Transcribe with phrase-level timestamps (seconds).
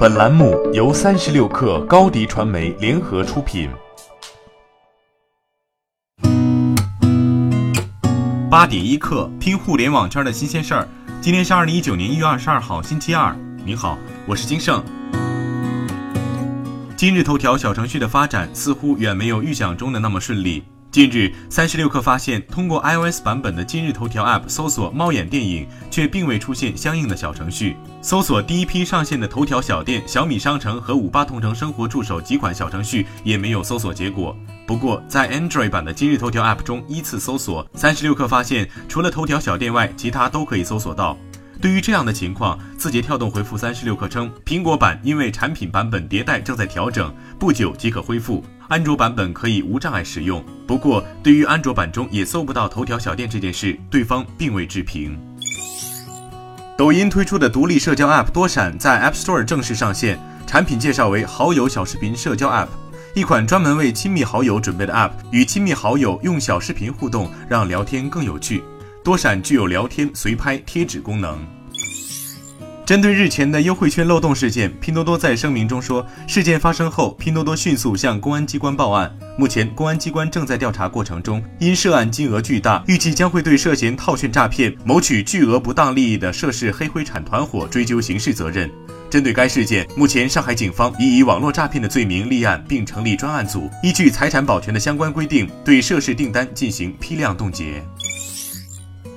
[0.00, 3.68] 本栏目由三十六氪高低传媒联合出品。
[8.50, 10.88] 八点一刻，听互联网圈的新鲜事儿。
[11.20, 13.36] 今天是二零一九年一月二十二号，星期二。
[13.62, 14.82] 你好，我是金盛。
[16.96, 20.64] 今日头条小程序的发展似乎远没有预想中的那么顺利。
[20.92, 27.76] 近日，三十六氪发现，通过 iOS 版本的今日头条 App 搜索“猫眼电影”，却并未出现相应的小程序。
[28.02, 34.36] 搜索第一批上线的头条小店、小米商城和五八同城生活助手几款小程序也没有搜索结果。
[34.66, 41.16] 不过，在 Android 版的今日头条 App 中依次搜索，三十六氪发现，除了头条小店外，其他都可以搜索到。
[41.60, 48.42] 对于这样的情况，字节跳动回复三十六氪称，苹果版因为产品版本迭代正在调整，不久即可恢复。
[48.68, 50.42] 安卓版本可以无障碍使用。
[50.66, 55.18] 不过，对于安卓版中也搜不到头条小店这件事，对方并未置评。
[56.78, 62.68] 抖音推出的独立社交 App 多闪在 App Store 正式上线，产品介绍为好友小视频社交 App，
[63.14, 68.62] 一款专门为亲密好友准备的 App，与亲密好友用小视频互动，让聊天更有趣。
[69.02, 71.38] 多闪具有聊天、随拍、贴纸功能。
[72.84, 79.16] 针对日前的优惠券漏洞事件，拼多多在声明中说，事件发生后，拼多多迅速向公安机关报案。
[79.38, 88.68] 目前，公安机关正在调查过程中，因涉案金额巨大，预计将会对涉嫌套券诈骗、谋取巨额不当利益的涉事黑灰产团伙追究刑事责任。
[89.08, 97.82] 针对该事件，目前上海警方已以网络诈骗的罪名立案，并成立专案组，依据财产保全的相关规定，对涉事订单进行批量冻结。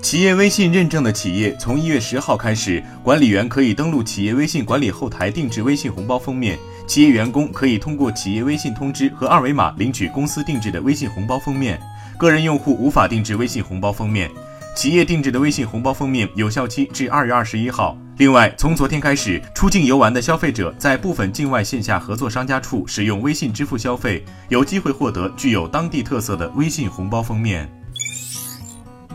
[0.04, 11.80] 企业微信认证的企业，从一月十号开始，管理员可以登录企业微信管理后台定制微信红包封面，企业员工可以通过企业微信通知和二维码领取公司定制的微信红包封面，
[12.18, 14.30] 个人用户无法定制微信红包封面。
[14.76, 17.98] 企业定制的微信红包封面有效期至二月二十一号。
[18.18, 27.72] 另外，从昨天开始，出境游玩的消费者在部分境外线下合作商家处使用微信支付消费，有机会获得具有当地特色的微信红包封面。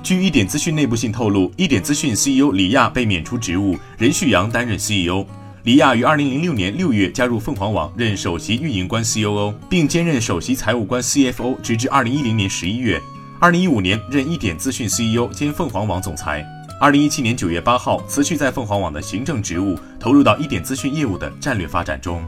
[0.09, 5.23] 据一点资讯内部信透露，一点资讯 CEO 李亚被免除职务，任旭阳担任 CEO。
[5.65, 12.99] 李亚于二零零六年六月加入凤凰网，任首席运营官 COO，并兼任首席财务官 CFO，直至二零一零年十一月。
[13.39, 16.43] 二零一五年任一点资讯 CEO 兼凤凰网总裁。
[16.81, 22.25] 二零一七年九月八号辞去在凤凰网的行政职务，投入到一点资讯业务的战略发展中。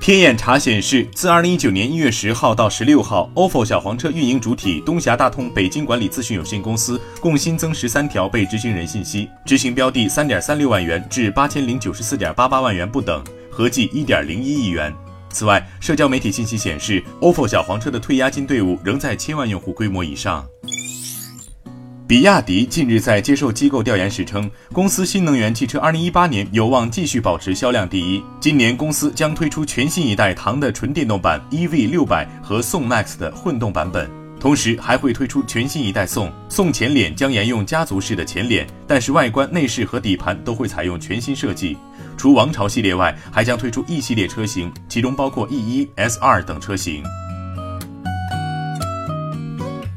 [0.00, 14.94] 天眼查显示，自二零一九年一月十号到十六号，ofo 小黄车运营主体东峡大通北京管理咨询有限公司共新增十三条被执行人信息，执行标的三点三六万元至八千零九十四点八八万元不等，合计一点零一亿元。
[15.30, 20.46] 此外，社交媒体信息显示，ofo 小黄车的退押金队伍仍在千万用户规模以上。
[22.08, 28.24] 比亚迪近日在接受机构调研时称，公司新能源汽车2018年有望继续保持销量第一。
[28.40, 34.10] 今年公司将推出全新一代唐的纯电动版 EV 六百和宋 MAX 的混动版本，
[34.40, 36.32] 同时还会推出全新一代宋。
[36.48, 41.76] 宋前脸将沿用家族式的前脸，但是外观、内饰和底盘都会采用全新设计。
[42.16, 47.02] 除王朝系列外，还将推出 E 系列车型，其中包括 E 一、S 二等车型。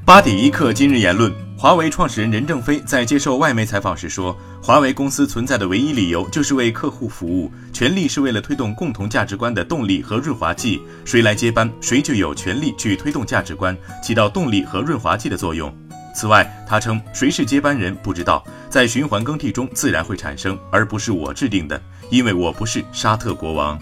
[0.04, 1.34] 八点一刻，今日言论。
[1.62, 10.82] 华为创始人任正非在接受外媒采访时说：“华为公司存在的唯一理由就是为客户服务，权力是为了推动共同价值观的动力和润滑剂。
[11.06, 15.72] 谁来接班，谁就有权利去推动价值观，起到动力和润滑剂的作用。”
[16.16, 21.80] 此外，他称：“谁是接班人不知道，在循环更替中自然会产生，而不是我制定的，
[22.10, 23.80] 因为我不是沙特国王。”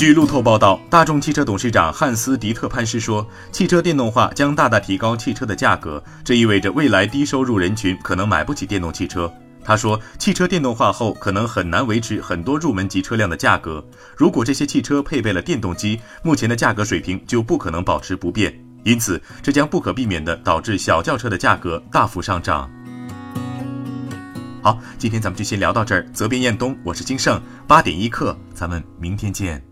[0.00, 9.30] 据路透报道，大众汽车董事长汉斯·迪特潘斯说：“汽车电动化将大大提高汽车的价格，这意味着未来低收入人群可能买不起电动汽车。”
[9.62, 13.84] 他说：“汽车电动化后，可能很难维持很多入门级车辆的价格。
[14.16, 18.58] 如果这些汽车配备了电动机，目前的价格水平就不可能保持不变。
[18.84, 22.70] 因此，这将不可避免地导致小轿车的价格大幅上涨。”
[24.64, 26.08] 好，今天咱们就先聊到这儿。
[26.14, 29.62] 责编：彦东，我是金盛，八点一刻，咱们明天见。